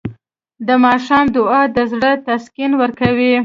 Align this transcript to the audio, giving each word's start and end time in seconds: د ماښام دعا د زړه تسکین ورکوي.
د 0.67 0.69
ماښام 0.85 1.25
دعا 1.35 1.61
د 1.75 1.77
زړه 1.91 2.11
تسکین 2.27 2.71
ورکوي. 2.81 3.33